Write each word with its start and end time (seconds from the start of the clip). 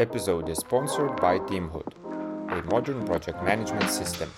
episode 0.00 0.48
is 0.48 0.58
sponsored 0.58 1.16
by 1.20 1.40
Teamhood, 1.40 1.92
a 2.52 2.62
modern 2.70 3.04
project 3.04 3.42
management 3.42 3.90
system. 3.90 4.30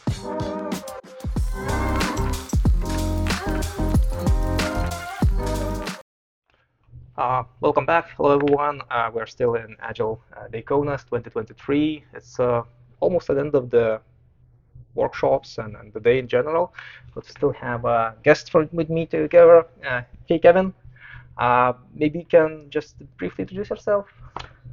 Uh, 7.17 7.43
welcome 7.61 7.85
back. 7.85 8.09
Hello, 8.17 8.37
everyone. 8.37 8.81
Uh, 8.91 9.11
we're 9.13 9.27
still 9.27 9.55
in 9.57 9.77
Agile 9.81 10.19
uh, 10.35 10.49
Day 10.49 10.63
Kaunas 10.63 11.05
2023. 11.05 12.05
It's 12.15 12.41
uh, 12.41 12.63
almost 13.01 13.29
at 13.29 13.35
the 13.35 13.41
end 13.41 13.55
of 13.55 13.69
the 13.69 14.01
workshops 14.95 15.59
and, 15.59 15.77
and 15.77 15.93
the 15.93 16.01
day 16.01 16.19
in 16.19 16.27
general. 16.27 16.73
But 17.15 17.27
still 17.27 17.53
have 17.53 17.85
a 17.85 18.15
guest 18.23 18.55
with 18.55 18.89
me 18.89 19.05
together. 19.05 19.67
Uh, 19.87 20.03
hey, 20.27 20.39
Kevin. 20.39 20.73
Uh, 21.37 21.75
maybe 21.95 22.21
you 22.21 22.25
can 22.25 22.67
just 22.71 22.97
briefly 23.19 23.43
introduce 23.43 23.69
yourself. 23.69 24.07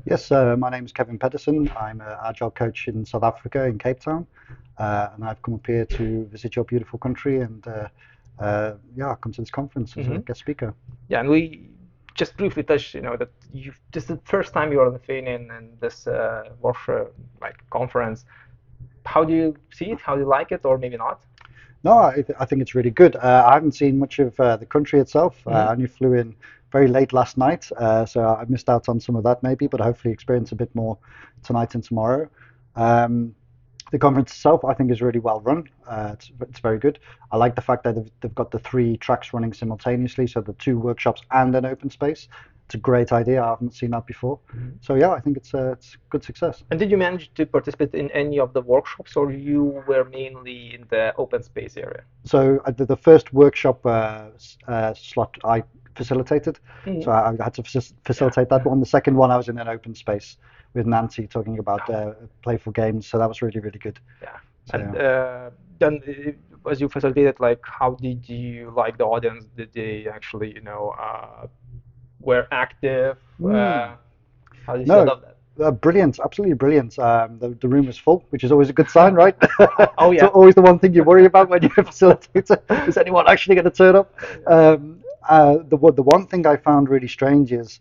Yes, 0.09 0.31
uh, 0.31 0.55
my 0.57 0.69
name 0.69 0.85
is 0.85 0.93
Kevin 0.93 1.19
Pedersen. 1.19 1.69
I'm 1.77 1.99
an 1.99 2.15
agile 2.23 2.49
coach 2.49 2.87
in 2.87 3.05
South 3.05 3.23
Africa, 3.23 3.65
in 3.65 3.77
Cape 3.77 3.99
Town, 3.99 4.25
uh, 4.77 5.09
and 5.13 5.25
I've 5.25 5.41
come 5.41 5.55
up 5.55 5.67
here 5.67 5.83
to 5.83 6.25
visit 6.31 6.55
your 6.55 6.63
beautiful 6.63 6.97
country 6.97 7.41
and 7.41 7.67
uh, 7.67 7.89
uh, 8.39 8.75
yeah, 8.95 9.15
come 9.21 9.33
to 9.33 9.41
this 9.41 9.49
conference 9.51 9.97
as 9.97 10.07
a 10.07 10.11
Mhm. 10.11 10.25
guest 10.25 10.39
speaker. 10.39 10.73
Yeah, 11.09 11.19
and 11.19 11.27
we 11.29 11.71
just 12.15 12.37
briefly 12.37 12.63
touched, 12.63 12.95
you 12.95 13.01
know, 13.01 13.17
that 13.17 13.31
you 13.51 13.73
this 13.91 14.03
is 14.03 14.09
the 14.15 14.21
first 14.23 14.53
time 14.53 14.71
you're 14.71 14.85
on 14.85 14.93
the 14.93 14.97
Lithuanian 14.99 15.51
and 15.51 15.77
this 15.81 16.07
uh, 16.07 16.53
workshop, 16.61 17.11
like 17.41 17.57
conference. 17.69 18.23
How 19.03 19.25
do 19.25 19.33
you 19.33 19.55
see 19.71 19.91
it? 19.91 19.99
How 19.99 20.15
do 20.15 20.21
you 20.21 20.27
like 20.39 20.53
it, 20.53 20.63
or 20.63 20.77
maybe 20.77 20.95
not? 20.95 21.19
No, 21.83 21.93
I, 21.97 22.23
I 22.39 22.45
think 22.45 22.61
it's 22.61 22.75
really 22.75 22.91
good. 22.91 23.17
Uh, 23.17 23.43
I 23.49 23.53
haven't 23.55 23.73
seen 23.73 23.99
much 23.99 24.19
of 24.19 24.39
uh, 24.39 24.55
the 24.55 24.65
country 24.65 25.01
itself. 25.01 25.35
Uh, 25.45 25.51
Mhm. 25.51 25.67
I 25.67 25.71
only 25.73 25.87
flew 25.87 26.13
in 26.13 26.35
very 26.77 26.87
late 26.87 27.11
last 27.11 27.37
night, 27.37 27.63
uh, 27.77 28.05
so 28.05 28.19
I 28.23 28.45
missed 28.47 28.69
out 28.69 28.87
on 28.87 28.99
some 28.99 29.15
of 29.15 29.23
that 29.23 29.41
maybe, 29.41 29.65
but 29.73 29.79
hopefully 29.79 30.13
experience 30.13 30.51
a 30.51 30.55
bit 30.63 30.71
more 30.75 30.95
tonight 31.47 31.73
and 31.75 31.83
tomorrow. 31.83 32.29
Um, 32.75 33.33
the 33.91 33.97
conference 33.97 34.31
itself, 34.31 34.59
I 34.71 34.73
think, 34.75 34.91
is 34.91 35.01
really 35.01 35.23
well 35.29 35.39
run. 35.49 35.61
Uh, 35.87 36.11
it's, 36.13 36.31
it's 36.41 36.59
very 36.59 36.79
good. 36.85 36.99
I 37.31 37.37
like 37.37 37.55
the 37.55 37.65
fact 37.69 37.83
that 37.85 37.95
they've, 37.95 38.11
they've 38.19 38.35
got 38.41 38.51
the 38.51 38.59
three 38.59 38.97
tracks 38.97 39.33
running 39.33 39.53
simultaneously, 39.53 40.27
so 40.27 40.41
the 40.41 40.57
two 40.65 40.77
workshops 40.77 41.21
and 41.31 41.55
an 41.55 41.65
open 41.65 41.89
space. 41.89 42.27
It's 42.67 42.75
a 42.75 42.79
great 42.91 43.11
idea. 43.13 43.41
I 43.41 43.49
haven't 43.55 43.73
seen 43.73 43.91
that 43.91 44.05
before. 44.05 44.37
So 44.81 44.95
yeah, 44.95 45.11
I 45.11 45.21
think 45.21 45.37
it's 45.37 45.53
a 45.53 45.71
it's 45.71 45.95
good 46.09 46.23
success. 46.29 46.55
And 46.69 46.77
did 46.81 46.91
you 46.91 46.97
manage 46.97 47.33
to 47.35 47.45
participate 47.45 47.93
in 47.95 48.11
any 48.11 48.39
of 48.39 48.51
the 48.51 48.61
workshops, 48.61 49.15
or 49.15 49.31
you 49.31 49.61
were 49.87 50.03
mainly 50.19 50.75
in 50.75 50.81
the 50.89 51.15
open 51.15 51.41
space 51.43 51.77
area? 51.77 52.03
So 52.25 52.39
uh, 52.65 52.71
the, 52.71 52.85
the 52.85 52.97
first 52.97 53.31
workshop 53.31 53.85
uh, 53.85 54.31
uh, 54.67 54.93
slot 54.93 55.33
I 55.45 55.63
facilitated, 55.97 56.59
Mhm. 56.85 57.03
so 57.03 57.11
I, 57.11 57.29
I 57.31 57.43
had 57.43 57.53
to 57.55 57.63
facilitate 58.03 58.49
that 58.49 58.65
one. 58.65 58.79
The 58.79 58.85
second 58.85 59.15
one 59.17 59.31
I 59.31 59.37
was 59.37 59.49
in 59.49 59.57
an 59.59 59.67
open 59.67 59.95
space 59.95 60.37
with 60.73 60.85
Nancy 60.85 61.27
talking 61.27 61.59
about 61.59 61.89
uh, 61.89 62.13
playful 62.43 62.71
games, 62.73 63.07
so 63.07 63.17
that 63.19 63.27
was 63.27 63.41
really 63.41 63.59
really 63.61 63.79
good. 63.79 63.99
Yeah. 64.21 64.37
So, 64.65 64.77
And 64.77 64.95
uh, 64.95 65.49
then, 65.79 66.01
uh, 66.07 66.69
as 66.71 66.81
you 66.81 66.89
facilitated, 66.89 67.39
like, 67.39 67.61
how 67.63 67.91
did 67.95 68.27
you 68.29 68.71
like 68.75 68.97
the 68.97 69.05
audience? 69.05 69.45
Did 69.57 69.73
they 69.73 70.07
actually, 70.07 70.53
you 70.55 70.61
know, 70.61 70.93
uh, 70.99 71.47
were 72.19 72.47
active? 72.51 73.17
Mm. 73.39 73.55
Uh, 73.55 73.95
how 74.65 74.77
did 74.77 74.87
you 74.87 74.93
No. 74.93 75.05
that? 75.05 75.37
uh, 75.61 75.71
brilliant, 75.71 76.19
absolutely 76.23 76.55
brilliant. 76.55 76.97
Um, 76.99 77.39
the, 77.39 77.49
the 77.49 77.67
room 77.67 77.85
was 77.87 77.97
full, 77.97 78.23
which 78.29 78.43
is 78.43 78.51
always 78.51 78.69
a 78.69 78.73
good 78.73 78.89
sign, 78.89 79.13
right? 79.13 79.35
Oh, 79.97 80.11
It's 80.11 80.21
yeah. 80.21 80.27
always 80.33 80.55
the 80.55 80.61
one 80.61 80.79
thing 80.79 80.93
you 80.93 81.03
worry 81.03 81.25
about 81.25 81.49
when 81.49 81.61
you're 81.61 81.71
a 81.77 81.83
facilitator. 81.93 82.59
Is 82.87 82.97
anyone 82.97 83.25
actually 83.27 83.55
going 83.55 83.65
to 83.65 83.71
turn 83.71 83.95
up? 83.95 84.13
Um, 84.47 85.01
uh, 85.29 85.57
the 85.67 85.77
one- 85.77 85.95
the 85.95 86.03
one 86.03 86.27
thing 86.27 86.45
I 86.47 86.57
found 86.57 86.89
really 86.89 87.07
strange 87.07 87.51
is 87.51 87.79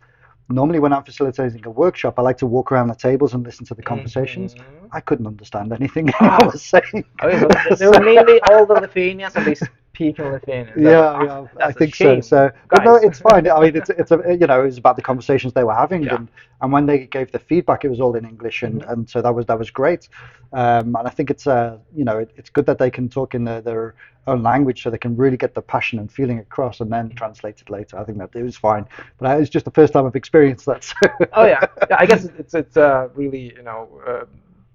normally 0.48 0.78
when 0.78 0.92
I'm 0.92 1.02
facilitating 1.04 1.64
a 1.66 1.70
workshop, 1.70 2.18
I 2.18 2.22
like 2.22 2.38
to 2.38 2.46
walk 2.46 2.70
around 2.72 2.88
the 2.88 2.94
tables 2.94 3.34
and 3.34 3.44
listen 3.44 3.66
to 3.66 3.74
the 3.74 3.82
conversations. 3.82 4.54
Mhm. 4.54 4.88
I 4.92 5.00
couldn't 5.00 5.26
understand 5.26 5.72
anything 5.72 6.08
I 6.20 6.38
was 6.44 6.62
saying. 6.62 7.04
Okay, 7.22 7.40
so 7.68 7.74
they 7.74 7.86
were 7.86 8.00
mainly 8.04 8.40
all 8.50 8.64
the 8.66 8.74
Lithuanians, 8.74 9.34
and 9.36 9.44
they 9.46 9.56
speak 9.96 10.18
in. 10.48 10.66
That- 10.66 10.76
Yeah, 10.76 11.22
yeah, 11.24 11.46
I 11.66 11.68
a 11.68 11.72
think 11.72 11.94
shame, 11.94 12.22
so. 12.22 12.48
So, 12.48 12.50
but 12.70 12.84
no, 12.84 12.94
it's 12.96 13.20
fine. 13.20 13.48
I 13.48 13.60
mean, 13.60 13.76
it's 13.76 13.90
it's 13.90 14.10
a 14.10 14.18
you 14.40 14.46
know, 14.46 14.60
it 14.62 14.66
was 14.66 14.78
about 14.78 14.96
the 14.96 15.02
conversations 15.02 15.52
they 15.52 15.64
were 15.64 15.74
having, 15.74 16.02
Yeah. 16.04 16.16
and 16.16 16.28
and 16.60 16.72
when 16.72 16.86
they 16.86 17.06
gave 17.06 17.32
the 17.32 17.38
feedback, 17.38 17.84
it 17.84 17.88
was 17.88 18.00
all 18.00 18.14
in 18.16 18.24
English, 18.24 18.62
and 18.62 18.82
Mhm. 18.82 18.92
and 18.92 19.10
so 19.10 19.22
that 19.22 19.34
was 19.34 19.46
that 19.46 19.58
was 19.58 19.70
great. 19.70 20.08
Um, 20.52 20.96
and 20.96 21.06
I 21.08 21.10
think 21.10 21.30
it's 21.30 21.46
uh, 21.46 21.78
you 21.94 22.04
know, 22.04 22.18
it, 22.18 22.30
it's 22.36 22.50
good 22.50 22.66
that 22.66 22.78
they 22.78 22.90
can 22.90 23.08
talk 23.08 23.34
in 23.34 23.44
their, 23.44 23.60
their 23.60 23.94
own 24.26 24.42
language, 24.42 24.82
so 24.82 24.90
they 24.90 24.98
can 25.06 25.16
really 25.16 25.36
get 25.36 25.54
the 25.54 25.62
passion 25.62 25.98
and 25.98 26.10
feeling 26.10 26.38
across, 26.38 26.80
and 26.80 26.90
then 26.90 27.10
translate 27.10 27.60
it 27.60 27.70
later. 27.70 27.98
I 27.98 28.04
think 28.04 28.18
that 28.18 28.30
it 28.34 28.42
was 28.42 28.56
fine, 28.56 28.84
but 29.18 29.36
it 29.36 29.40
was 29.40 29.50
just 29.50 29.64
the 29.64 29.70
first 29.80 29.92
time 29.92 30.06
I've 30.06 30.16
experienced 30.16 30.66
that. 30.66 30.84
So. 30.84 30.96
Oh 31.32 31.46
yeah, 31.46 31.60
yeah. 31.90 31.96
I 32.02 32.06
guess 32.06 32.24
it's 32.42 32.54
it's 32.54 32.76
uh, 32.76 33.08
really 33.14 33.54
you 33.58 33.62
know 33.62 33.88
uh, 34.06 34.24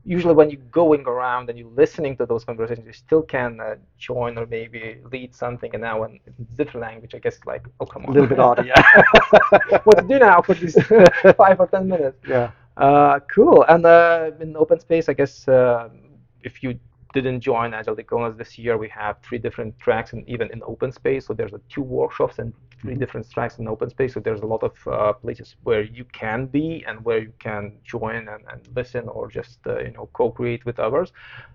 usually 0.03 0.33
when 0.33 0.49
you're 0.49 0.61
going 0.71 1.01
around 1.07 1.49
and 1.49 1.57
you're 1.57 1.69
listening 1.69 2.17
to 2.17 2.25
those 2.25 2.43
conversations, 2.43 2.85
you 2.87 2.93
still 2.93 3.21
can 3.21 3.59
uh, 3.59 3.75
join 3.97 4.37
or 4.37 4.45
maybe 4.47 4.97
lead 5.11 5.35
something. 5.35 5.69
And 5.73 5.81
now 5.81 6.03
in 6.03 6.19
different 6.55 6.81
language, 6.81 7.13
I 7.15 7.19
guess 7.19 7.39
like 7.45 7.65
oh 7.79 7.85
come 7.85 8.05
a 8.05 8.11
little 8.11 8.27
bit 8.27 8.39
harder, 8.39 8.63
yeah. 8.65 8.81
what 9.83 9.97
to 9.99 10.07
do 10.07 10.19
now 10.19 10.41
for 10.41 10.55
these 10.55 10.75
five 11.37 11.59
or 11.59 11.67
ten 11.67 11.87
minutes? 11.87 12.17
yeah. 12.27 12.51
Uh, 12.77 13.19
cool. 13.33 13.63
And 13.67 13.85
uh, 13.85 14.31
in 14.39 14.55
open 14.55 14.79
space, 14.79 15.09
I 15.09 15.13
guess 15.13 15.47
uh, 15.47 15.89
if 16.41 16.63
you 16.63 16.79
didn't 17.13 17.41
join 17.41 17.73
Agile 17.73 17.95
Day 17.95 18.03
Kaunas 18.03 18.37
this 18.37 18.57
year, 18.57 18.77
we 18.77 18.89
have 18.89 19.17
three 19.21 19.37
different 19.39 19.77
tracks, 19.79 20.13
and 20.13 20.27
even 20.27 20.51
in 20.51 20.61
open 20.65 20.91
space. 20.91 21.25
So 21.27 21.33
there's 21.33 21.53
uh, 21.53 21.59
two 21.69 21.81
workshops 21.83 22.39
and 22.39 22.53
3 22.81 22.95
Mhm. 22.95 23.01
different 23.01 23.29
tracks 23.29 23.59
in 23.59 23.67
open 23.67 23.89
space. 23.89 24.13
So 24.13 24.19
there's 24.19 24.41
a 24.41 24.45
lot 24.45 24.63
of 24.63 24.73
uh, 24.87 25.13
places 25.13 25.55
where 25.63 25.81
you 25.83 26.05
can 26.13 26.45
be 26.47 26.83
and 26.87 27.03
where 27.05 27.19
you 27.19 27.33
can 27.39 27.73
join 27.83 28.27
and, 28.27 28.43
and 28.51 28.61
listen 28.75 29.07
or 29.09 29.27
just 29.29 29.59
uh, 29.67 29.79
you 29.79 29.91
know 29.91 30.09
co-create 30.13 30.65
with 30.65 30.79
others. 30.79 31.11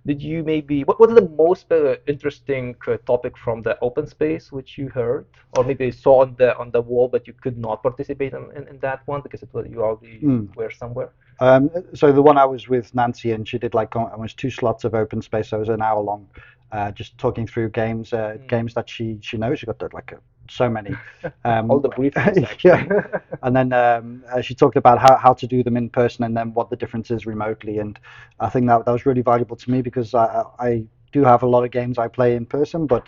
Did 0.06 0.22
you 0.22 0.42
maybe 0.44 0.82
what 0.84 0.98
what's 1.00 1.14
the 1.14 1.28
most 1.28 1.70
uh, 1.72 1.96
interesting 2.06 2.76
uh, 2.86 2.96
topic 3.06 3.36
from 3.36 3.62
the 3.62 3.78
open 3.80 4.06
space 4.06 4.52
which 4.52 4.78
you 4.78 4.88
heard 4.88 5.26
or 5.52 5.64
maybe 5.64 5.90
saw 5.90 6.22
on 6.22 6.34
the 6.38 6.56
on 6.58 6.70
the 6.70 6.80
wall 6.80 7.08
but 7.08 7.26
you 7.26 7.34
could 7.42 7.58
not 7.58 7.82
participate 7.82 8.32
in, 8.34 8.44
in, 8.56 8.68
in 8.68 8.78
that 8.80 9.00
one 9.06 9.20
because 9.22 9.42
it 9.42 9.50
was 9.52 9.66
you 9.68 9.82
already 9.82 10.24
Mm. 10.24 10.48
were 10.54 10.70
somewhere? 10.70 11.12
Um, 11.40 11.70
so 11.94 12.12
the 12.12 12.22
one 12.22 12.38
I 12.38 12.44
was 12.44 12.68
with 12.68 12.94
Nancy, 12.94 13.32
and 13.32 13.46
she 13.46 13.58
did 13.58 13.74
like 13.74 13.94
al- 13.96 14.08
almost 14.12 14.38
two 14.38 14.50
slots 14.50 14.84
of 14.84 14.94
open 14.94 15.20
space. 15.22 15.48
So 15.48 15.56
it 15.56 15.60
was 15.60 15.68
an 15.68 15.82
hour 15.82 16.00
long, 16.00 16.28
uh, 16.72 16.90
just 16.92 17.18
talking 17.18 17.46
through 17.46 17.70
games, 17.70 18.12
uh, 18.12 18.36
Mm. 18.38 18.48
games 18.48 18.74
that 18.74 18.88
she 18.88 19.18
she 19.20 19.36
knows. 19.36 19.58
She 19.58 19.66
got 19.66 19.80
like 19.92 20.12
uh, 20.12 20.16
so 20.48 20.68
many. 20.68 20.96
Um, 21.44 21.70
All 21.70 21.80
the 21.80 21.88
briefings, 21.90 22.48
yeah. 22.64 22.84
And 23.42 23.54
then 23.56 23.72
um, 23.72 24.24
uh, 24.32 24.40
she 24.40 24.54
talked 24.54 24.76
about 24.76 24.98
how, 24.98 25.16
how 25.16 25.32
to 25.34 25.46
do 25.46 25.62
them 25.62 25.76
in 25.76 25.88
person, 25.90 26.24
and 26.24 26.36
then 26.36 26.52
what 26.54 26.70
the 26.70 26.76
difference 26.76 27.10
is 27.10 27.26
remotely. 27.26 27.78
And 27.78 27.98
I 28.40 28.48
think 28.48 28.66
that 28.66 28.84
that 28.84 28.92
was 28.92 29.06
really 29.06 29.22
valuable 29.22 29.56
to 29.56 29.70
me 29.70 29.82
because 29.82 30.14
I 30.14 30.44
I 30.58 30.84
do 31.12 31.24
have 31.24 31.42
a 31.42 31.46
lot 31.48 31.64
of 31.64 31.70
games 31.70 31.98
I 31.98 32.08
play 32.08 32.34
in 32.36 32.46
person, 32.46 32.86
but 32.86 33.04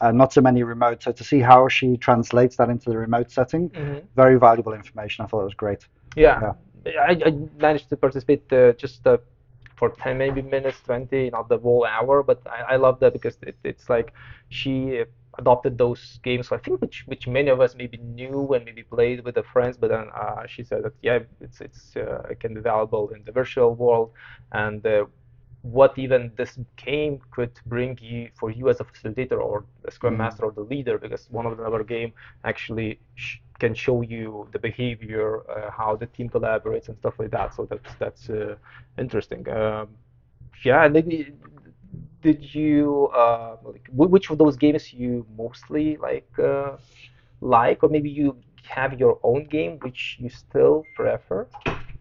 uh, 0.00 0.12
not 0.12 0.32
so 0.32 0.40
many 0.40 0.62
remote. 0.62 1.02
So 1.02 1.12
to 1.12 1.24
see 1.24 1.40
how 1.40 1.68
she 1.68 1.96
translates 1.96 2.56
that 2.56 2.68
into 2.70 2.90
the 2.90 2.98
remote 2.98 3.30
setting, 3.30 3.70
Mhm. 3.70 4.02
very 4.16 4.38
valuable 4.38 4.72
information. 4.74 5.24
I 5.24 5.28
thought 5.28 5.40
it 5.42 5.44
was 5.44 5.54
great. 5.54 5.86
Yeah, 6.16 6.52
I, 6.86 7.20
I 7.26 7.30
managed 7.58 7.88
to 7.90 7.96
participate 7.96 8.50
uh, 8.52 8.72
just 8.72 9.06
uh, 9.06 9.18
for 9.76 9.90
10 9.90 10.18
maybe 10.18 10.42
minutes, 10.42 10.80
20, 10.82 11.30
not 11.30 11.48
the 11.48 11.58
whole 11.58 11.84
hour, 11.84 12.22
but 12.22 12.40
I, 12.46 12.74
I 12.74 12.76
love 12.76 13.00
that 13.00 13.12
because 13.12 13.38
it, 13.42 13.56
it's 13.64 13.88
like 13.88 14.12
she 14.48 15.04
adopted 15.38 15.78
those 15.78 16.18
games, 16.22 16.48
so 16.48 16.56
I 16.56 16.58
think, 16.58 16.80
which 16.80 17.04
which 17.06 17.26
many 17.26 17.48
of 17.50 17.60
us 17.60 17.74
maybe 17.74 17.98
knew 17.98 18.52
and 18.54 18.64
maybe 18.64 18.82
played 18.82 19.24
with 19.24 19.34
the 19.36 19.42
friends, 19.42 19.76
but 19.76 19.88
then 19.88 20.08
uh, 20.14 20.46
she 20.46 20.62
said 20.64 20.84
that 20.84 20.92
yeah, 21.02 21.20
it's 21.40 21.60
it's 21.60 21.96
uh, 21.96 22.22
it 22.30 22.40
can 22.40 22.54
be 22.54 22.60
valuable 22.60 23.10
in 23.10 23.22
the 23.24 23.32
virtual 23.32 23.74
world, 23.74 24.12
and 24.52 24.84
uh, 24.86 25.04
what 25.62 25.96
even 25.98 26.32
this 26.36 26.58
game 26.76 27.20
could 27.30 27.52
bring 27.66 27.98
you 28.00 28.28
for 28.38 28.50
you 28.50 28.68
as 28.68 28.80
a 28.80 28.84
facilitator 28.84 29.38
or 29.40 29.64
the 29.84 29.90
scrum 29.90 30.16
Mhm. 30.16 30.18
master 30.18 30.44
or 30.44 30.52
the 30.52 30.62
leader, 30.62 30.98
because 30.98 31.28
one 31.30 31.46
of 31.46 31.56
the 31.56 31.64
other 31.64 31.82
game 31.84 32.12
actually 32.44 32.98
sh- 33.14 33.38
can 33.58 33.74
show 33.74 34.02
you 34.02 34.48
the 34.52 34.58
behavior, 34.58 35.40
uh, 35.50 35.70
how 35.70 35.96
the 35.96 36.06
team 36.06 36.28
collaborates 36.28 36.88
and 36.88 36.96
stuff 36.98 37.14
like 37.18 37.30
that. 37.30 37.54
So 37.54 37.66
that's 37.66 37.94
that's 37.96 38.28
uh, 38.30 38.56
interesting. 38.98 39.48
Um, 39.48 39.88
yeah, 40.64 40.84
and 40.84 40.94
maybe 40.94 41.32
did 42.22 42.54
you 42.54 43.08
uh, 43.14 43.56
like 43.64 43.86
which 43.92 44.30
of 44.30 44.38
those 44.38 44.56
games 44.56 44.92
you 44.92 45.26
mostly 45.36 45.96
like 45.96 46.28
uh, 46.38 46.76
like, 47.40 47.82
or 47.82 47.88
maybe 47.88 48.10
you 48.10 48.36
have 48.64 48.98
your 48.98 49.18
own 49.22 49.46
game 49.46 49.78
which 49.80 50.16
you 50.20 50.28
still 50.28 50.86
prefer 50.94 51.46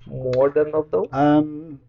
more 0.06 0.50
than 0.50 0.74
of 0.74 0.92
those? 0.92 1.10
Um, 1.12 1.80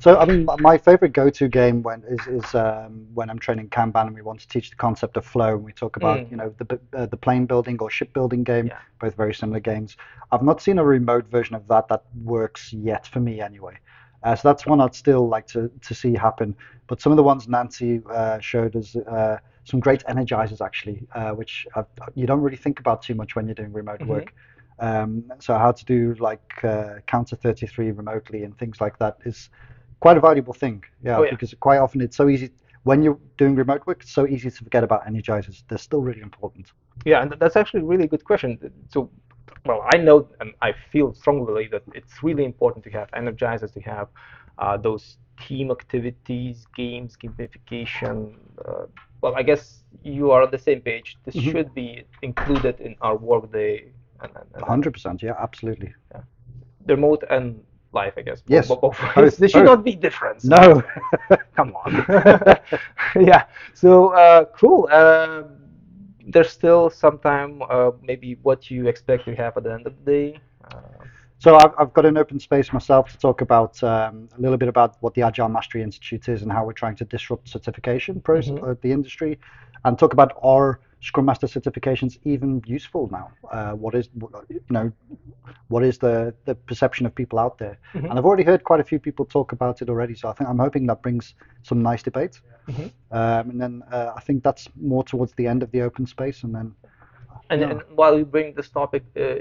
so, 0.00 0.18
I 0.18 0.24
mean, 0.26 0.46
my 0.58 0.76
favorite 0.78 1.12
go-to 1.12 1.48
game 1.48 1.82
when 1.82 2.02
is 2.08 2.26
is 2.26 2.54
um, 2.54 3.06
when 3.14 3.30
I'm 3.30 3.38
training 3.38 3.68
Kanban 3.70 4.06
and 4.08 4.14
we 4.14 4.22
want 4.22 4.40
to 4.40 4.48
teach 4.48 4.70
the 4.70 4.76
concept 4.76 5.16
of 5.16 5.24
flow, 5.24 5.54
and 5.54 5.64
we 5.64 5.72
talk 5.72 5.96
about 5.96 6.22
Mm. 6.22 6.30
you 6.30 6.36
know 6.36 6.54
the 6.58 6.80
uh, 6.94 7.06
the 7.06 7.16
plane 7.16 7.46
building 7.46 7.78
or 7.80 7.90
ship 7.90 8.12
building 8.12 8.44
game, 8.44 8.66
Yeah. 8.66 8.78
both 9.00 9.14
very 9.16 9.34
similar 9.34 9.60
games. 9.60 9.96
I've 10.32 10.42
not 10.42 10.60
seen 10.60 10.78
a 10.78 10.84
remote 10.84 11.28
version 11.28 11.56
of 11.56 11.66
that 11.68 11.88
that 11.88 12.02
works 12.24 12.72
yet 12.72 13.06
for 13.06 13.20
me 13.20 13.40
anyway. 13.40 13.78
Uh, 14.22 14.34
so 14.34 14.48
that's 14.48 14.66
one 14.66 14.80
I'd 14.80 14.94
still 14.94 15.28
like 15.28 15.46
to 15.48 15.70
to 15.82 15.94
see 15.94 16.14
happen. 16.14 16.54
But 16.88 17.00
some 17.00 17.12
of 17.12 17.16
the 17.16 17.22
ones 17.22 17.48
Nancy 17.48 18.00
uh, 18.10 18.38
showed 18.40 18.76
us 18.76 18.94
uh, 18.96 19.38
some 19.64 19.80
great 19.80 20.04
energizers 20.08 20.60
actually, 20.64 21.06
uh, 21.14 21.30
which 21.30 21.66
i 21.74 21.82
you 22.14 22.26
don't 22.26 22.40
really 22.40 22.56
think 22.56 22.80
about 22.80 23.02
too 23.02 23.14
much 23.14 23.34
when 23.36 23.46
you're 23.46 23.54
doing 23.54 23.72
remote 23.72 24.00
Mhm. 24.00 24.06
work. 24.06 24.32
Um, 24.78 25.24
so 25.40 25.56
how 25.58 25.72
to 25.72 25.84
do 25.84 26.14
like 26.18 26.64
uh, 26.64 26.94
counter 27.06 27.36
33 27.36 27.92
remotely 27.92 28.44
and 28.44 28.56
things 28.58 28.80
like 28.80 28.98
that 28.98 29.16
is 29.24 29.50
quite 30.00 30.16
a 30.16 30.20
valuable 30.20 30.52
thing. 30.52 30.84
Yeah, 31.02 31.18
Oh, 31.18 31.24
yeah. 31.24 31.30
because 31.30 31.54
quite 31.60 31.78
often 31.78 32.00
it's 32.00 32.16
so 32.16 32.28
easy 32.28 32.50
when 32.84 33.02
you're 33.02 33.18
doing 33.38 33.54
remote 33.54 33.86
work. 33.86 34.02
It's 34.02 34.12
so 34.12 34.26
easy 34.26 34.50
to 34.50 34.64
forget 34.64 34.84
about 34.84 35.06
energizers. 35.06 35.62
They're 35.68 35.78
still 35.78 36.00
really 36.02 36.20
important. 36.20 36.72
Yeah, 37.04 37.22
and 37.22 37.32
that's 37.38 37.56
actually 37.56 37.80
a 37.80 37.84
really 37.84 38.06
good 38.06 38.24
question. 38.24 38.58
So, 38.88 39.10
well, 39.64 39.84
I 39.92 39.98
know 39.98 40.28
and 40.40 40.52
I 40.62 40.72
feel 40.92 41.12
strongly 41.14 41.68
that 41.72 41.82
it's 41.94 42.22
really 42.22 42.44
important 42.44 42.84
to 42.84 42.90
have 42.90 43.10
energizers, 43.12 43.72
to 43.74 43.80
have 43.80 44.08
uh, 44.58 44.76
those 44.76 45.18
team 45.40 45.70
activities, 45.70 46.66
games, 46.76 47.16
gamification. 47.16 48.34
Uh, 48.66 48.86
well, 49.22 49.34
I 49.36 49.42
guess 49.42 49.82
you 50.02 50.30
are 50.30 50.42
on 50.42 50.50
the 50.50 50.58
same 50.58 50.80
page. 50.80 51.18
This 51.24 51.34
Mhm. 51.34 51.50
should 51.50 51.74
be 51.74 52.04
included 52.22 52.80
in 52.80 52.96
our 53.00 53.16
workday 53.16 53.92
and, 54.22 54.32
and, 54.36 54.46
and 54.54 54.64
100%. 54.84 55.22
Yeah, 55.22 55.34
absolutely. 55.38 55.94
remote 56.86 57.24
and 57.30 57.60
live, 57.92 58.14
I 58.16 58.22
guess. 58.22 58.42
Yes, 58.46 58.68
Both, 58.68 58.80
both 58.80 58.98
both, 59.00 59.16
ways. 59.16 59.36
There 59.36 59.48
should 59.48 59.64
not 59.64 59.84
be 59.84 59.94
difference. 59.94 60.44
No. 60.44 60.82
Come 61.56 61.74
on. 61.76 62.04
yeah. 63.20 63.44
So 63.74 64.08
uh, 64.14 64.44
cool. 64.56 64.88
Uh, 64.90 65.44
there's 66.28 66.50
still 66.50 66.90
some 66.90 67.18
time. 67.18 67.62
Uh, 67.68 67.92
maybe 68.02 68.36
what 68.42 68.70
you 68.70 68.86
expect 68.88 69.24
to 69.26 69.34
have 69.36 69.56
at 69.56 69.64
the 69.64 69.72
end 69.72 69.86
of 69.86 69.94
the 70.04 70.10
day. 70.12 70.40
Uh, 70.70 70.80
So 71.38 71.56
I've, 71.56 71.74
I've 71.78 71.92
got 71.92 72.04
an 72.06 72.16
open 72.16 72.40
space 72.40 72.72
myself 72.72 73.10
to 73.12 73.18
talk 73.18 73.42
about 73.42 73.82
um, 73.82 74.28
a 74.36 74.40
little 74.40 74.56
bit 74.56 74.68
about 74.68 74.96
what 75.02 75.12
the 75.14 75.22
Agile 75.22 75.48
Mastery 75.50 75.82
Institute 75.82 76.28
is 76.28 76.42
and 76.42 76.50
how 76.50 76.64
we're 76.66 76.72
trying 76.84 76.96
to 76.96 77.04
disrupt 77.04 77.48
certification 77.48 78.20
process 78.20 78.54
Mhm. 78.54 78.70
uh, 78.70 78.74
the 78.80 78.90
industry, 78.90 79.38
and 79.84 79.98
talk 79.98 80.12
about 80.14 80.32
are 80.42 80.80
Scrum 81.00 81.26
Master 81.26 81.46
certifications 81.46 82.18
even 82.24 82.62
useful 82.66 83.08
now? 83.12 83.30
Uh, 83.52 83.72
what 83.72 83.94
is 83.94 84.08
you 84.48 84.60
know 84.70 84.92
what 85.68 85.82
is 85.84 85.98
the 85.98 86.34
the 86.44 86.54
perception 86.54 87.06
of 87.06 87.14
people 87.14 87.38
out 87.38 87.58
there? 87.58 87.78
Mhm. 87.94 88.10
And 88.10 88.18
I've 88.18 88.24
already 88.24 88.44
heard 88.44 88.64
quite 88.64 88.80
a 88.80 88.84
few 88.84 88.98
people 88.98 89.24
talk 89.26 89.52
about 89.52 89.82
it 89.82 89.88
already. 89.88 90.14
So 90.14 90.28
I 90.28 90.32
think 90.32 90.50
I'm 90.50 90.58
hoping 90.58 90.86
that 90.86 91.02
brings 91.02 91.34
some 91.62 91.82
nice 91.82 92.02
debate. 92.02 92.40
Mhm. 92.68 92.90
Um, 93.10 93.50
and 93.50 93.60
then 93.60 93.82
uh, 93.92 94.12
I 94.16 94.20
think 94.20 94.42
that's 94.42 94.68
more 94.76 95.04
towards 95.04 95.32
the 95.34 95.46
end 95.46 95.62
of 95.62 95.70
the 95.70 95.82
open 95.82 96.06
space, 96.06 96.44
and 96.44 96.54
then 96.54 96.74
And, 97.50 97.60
Yeah. 97.60 97.70
and 97.70 97.82
while 97.94 98.18
you 98.18 98.24
bring 98.24 98.54
this 98.54 98.70
topic, 98.70 99.04
uh, 99.16 99.36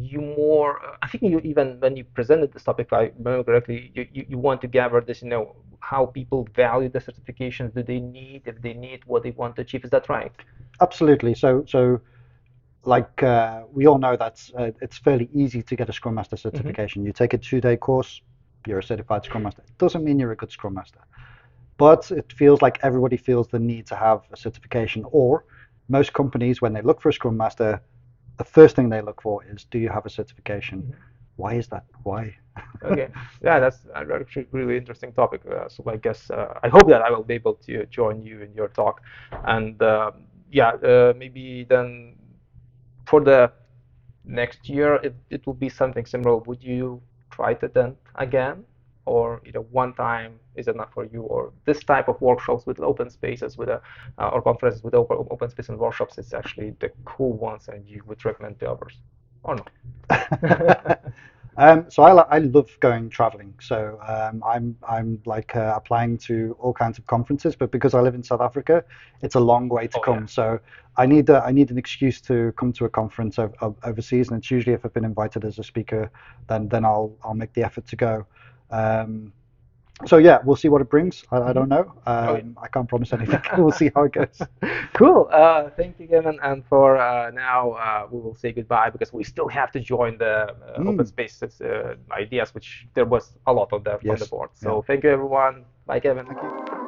you 0.00 0.20
more, 0.20 0.80
I 1.02 1.06
think 1.08 1.22
you 1.22 1.38
even 1.40 1.78
when 1.80 1.96
you 1.96 2.04
presented 2.04 2.52
this 2.52 2.64
topic, 2.64 2.86
if 2.86 2.92
I 2.92 3.12
remember 3.18 3.44
correctly, 3.44 3.90
you, 3.94 4.06
you, 4.12 4.24
you 4.30 4.38
want 4.38 4.60
to 4.62 4.68
gather 4.68 5.00
this, 5.00 5.22
you 5.22 5.28
know, 5.28 5.56
how 5.80 6.06
people 6.06 6.48
value 6.54 6.88
the 6.88 6.98
certifications, 7.00 7.74
do 7.74 7.82
they 7.82 8.00
need, 8.00 8.42
if 8.46 8.60
they 8.62 8.72
need, 8.74 9.00
what 9.06 9.22
they 9.22 9.32
want 9.32 9.56
to 9.56 9.62
achieve. 9.62 9.84
Is 9.84 9.90
that 9.90 10.08
right? 10.08 10.32
Absolutely. 10.80 11.34
So, 11.34 11.64
so 11.66 12.00
like 12.84 13.22
uh, 13.22 13.62
we 13.72 13.86
all 13.86 13.98
know 13.98 14.16
that 14.16 14.40
uh, 14.58 14.70
it's 14.80 14.98
fairly 14.98 15.28
easy 15.34 15.62
to 15.62 15.76
get 15.76 15.88
a 15.88 15.92
Scrum 15.92 16.14
Master 16.14 16.36
certification. 16.36 17.04
You 17.04 17.12
take 17.12 17.34
a 17.34 17.38
two-day 17.38 17.76
course, 17.76 18.22
you're 18.66 18.78
a 18.78 18.82
certified 18.82 19.24
Scrum 19.24 19.44
Master. 19.44 19.62
It 19.66 19.78
doesn't 19.78 20.04
mean 20.04 20.18
you're 20.18 20.32
a 20.32 20.36
good 20.36 20.50
Scrum 20.50 20.74
Master, 20.74 21.00
but 21.78 22.10
it 22.10 22.32
feels 22.32 22.62
like 22.62 22.78
everybody 22.82 23.16
feels 23.16 23.48
the 23.48 23.58
need 23.58 23.86
to 23.88 23.96
have 23.96 24.22
a 24.32 24.36
certification. 24.36 25.04
Or 25.10 25.44
most 25.88 26.12
companies, 26.12 26.60
when 26.62 26.72
they 26.72 26.82
look 26.82 27.00
for 27.00 27.08
a 27.10 27.12
Scrum 27.12 27.36
Master, 27.36 27.80
the 28.38 28.44
first 28.44 28.76
thing 28.76 28.88
they 28.88 29.02
look 29.02 29.22
for 29.22 29.44
is, 29.44 29.64
do 29.64 29.78
you 29.78 29.88
have 29.90 30.06
a 30.06 30.10
certification? 30.10 30.82
Mhm. 30.82 30.94
Why 31.36 31.54
is 31.54 31.68
that? 31.68 31.84
Why? 32.02 32.34
Okay. 32.84 33.08
Yeah, 33.42 33.60
that's 33.60 33.86
actually 33.94 34.42
a 34.42 34.46
really 34.52 34.76
interesting 34.76 35.12
topic. 35.12 35.42
Uh, 35.46 35.68
so 35.68 35.84
I 35.86 35.96
guess 35.96 36.30
uh, 36.30 36.58
I 36.62 36.68
hope 36.68 36.88
that 36.88 37.02
I 37.02 37.10
will 37.10 37.22
be 37.22 37.34
able 37.34 37.54
to 37.66 37.86
join 37.86 38.22
you 38.22 38.42
in 38.42 38.52
your 38.54 38.68
talk. 38.68 39.02
And 39.44 39.80
um 39.82 40.12
yeah, 40.52 40.72
uh, 40.74 41.14
maybe 41.16 41.64
then 41.68 42.16
for 43.06 43.20
the 43.20 43.52
next 44.24 44.68
year, 44.68 44.96
it, 44.96 45.14
it 45.30 45.46
will 45.46 45.54
be 45.54 45.68
something 45.68 46.06
similar. 46.06 46.36
Would 46.38 46.62
you 46.62 47.02
try 47.30 47.54
to 47.54 47.68
then 47.68 47.96
again? 48.16 48.64
Or 49.06 49.42
you 49.44 49.52
know, 49.52 49.62
one 49.72 49.94
time 49.94 50.38
is 50.56 50.68
enough 50.68 50.92
for 50.94 51.04
you, 51.06 51.22
or 51.22 51.52
this 51.64 51.82
type 51.84 52.08
of 52.08 52.20
workshops 52.20 52.66
with 52.66 52.80
open 52.80 53.10
spaces, 53.10 53.58
with 53.58 53.68
a 53.68 53.82
uh, 54.18 54.28
or 54.28 54.42
conferences 54.42 54.84
with 54.84 54.94
open, 54.94 55.26
open 55.30 55.50
space 55.50 55.68
and 55.70 55.78
workshops 55.78 56.18
is 56.18 56.32
actually 56.34 56.74
the 56.80 56.90
cool 57.04 57.32
ones, 57.32 57.68
and 57.68 57.86
you 57.88 58.02
would 58.06 58.24
recommend 58.24 58.60
to 58.60 58.70
others, 58.70 58.98
or 59.44 59.56
no? 59.56 59.64
um, 61.56 61.90
so 61.90 62.02
I, 62.02 62.12
I 62.36 62.38
love 62.38 62.70
going 62.80 63.10
traveling. 63.10 63.54
So 63.60 63.98
um, 64.06 64.42
I'm 64.46 64.76
I'm 64.88 65.20
like 65.26 65.54
uh, 65.54 65.74
applying 65.76 66.16
to 66.18 66.56
all 66.58 66.72
kinds 66.72 66.98
of 66.98 67.06
conferences, 67.06 67.54
but 67.56 67.70
because 67.70 67.94
I 67.94 68.00
live 68.00 68.14
in 68.14 68.22
South 68.22 68.40
Africa, 68.40 68.84
it's 69.20 69.34
a 69.34 69.40
long 69.40 69.68
way 69.68 69.86
to 69.88 69.98
Oh, 69.98 70.00
come. 70.00 70.26
yeah. 70.26 70.26
So 70.26 70.58
I 70.96 71.06
need 71.06 71.28
a, 71.28 71.42
I 71.44 71.52
need 71.52 71.70
an 71.70 71.78
excuse 71.78 72.20
to 72.22 72.52
come 72.56 72.72
to 72.74 72.86
a 72.86 72.88
conference 72.88 73.38
o- 73.38 73.52
o- 73.60 73.76
overseas, 73.84 74.30
and 74.30 74.38
it's 74.38 74.50
usually 74.50 74.74
if 74.74 74.84
I've 74.84 74.94
been 74.94 75.04
invited 75.04 75.44
as 75.44 75.58
a 75.58 75.64
speaker, 75.64 76.10
then 76.48 76.68
then 76.68 76.84
I'll 76.86 77.16
I'll 77.22 77.34
make 77.34 77.52
the 77.52 77.64
effort 77.64 77.86
to 77.88 77.96
go. 77.96 78.26
Um, 78.70 79.32
so 80.06 80.16
yeah, 80.18 80.38
we'll 80.44 80.56
see 80.56 80.68
what 80.68 80.80
it 80.80 80.90
brings. 80.90 81.24
I, 81.30 81.38
I 81.50 81.52
don't 81.52 81.68
know. 81.68 81.92
Um. 82.06 82.56
I 82.62 82.68
can't 82.68 82.88
promise 82.88 83.12
anything. 83.12 83.40
we'll 83.58 83.72
see 83.72 83.90
how 83.94 84.04
it 84.04 84.12
goes. 84.12 84.40
Cool. 84.94 85.28
Uh, 85.32 85.70
thank 85.70 85.98
you, 85.98 86.06
Kevin. 86.08 86.38
And 86.42 86.64
for 86.66 86.96
uh, 86.98 87.30
now, 87.30 87.72
uh, 87.72 88.06
we 88.10 88.20
will 88.20 88.34
say 88.34 88.52
goodbye 88.52 88.90
because 88.90 89.12
we 89.12 89.24
still 89.24 89.48
have 89.48 89.72
to 89.72 89.80
join 89.80 90.18
the 90.18 90.54
uh, 90.54 90.82
open 90.86 91.04
Mm. 91.04 91.08
spaces 91.08 91.60
uh, 91.60 91.94
ideas, 92.12 92.54
which 92.54 92.86
there 92.94 93.04
was 93.06 93.36
a 93.46 93.52
lot 93.52 93.72
of 93.72 93.84
them 93.84 94.00
on 94.08 94.18
the 94.18 94.26
board. 94.26 94.50
So 94.54 94.82
thank 94.86 95.04
you, 95.04 95.10
everyone. 95.10 95.64
Bye, 95.86 96.00
Kevin. 96.00 96.26
Thank 96.26 96.42
you. 96.42 96.81